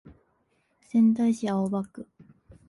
[0.79, 2.07] 仙台市青葉区